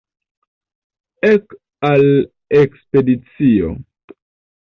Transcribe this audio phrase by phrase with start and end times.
[1.27, 1.53] Ek
[1.89, 2.05] al
[2.61, 3.69] ekspedicio!